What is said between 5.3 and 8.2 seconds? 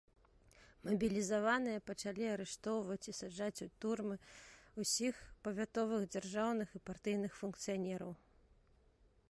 павятовых дзяржаўных і партыйных функцыянераў.